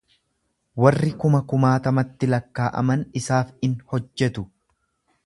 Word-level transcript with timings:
warri 0.83 1.11
kuma 1.23 1.41
kumaatamatti 1.51 2.31
lakkaa'aman 2.31 3.05
isaaf 3.21 3.53
in 3.69 3.77
hojjetu, 3.93 4.47